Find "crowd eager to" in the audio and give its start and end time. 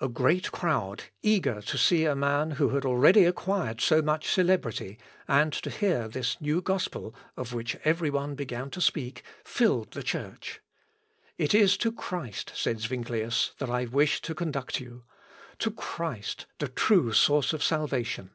0.52-1.76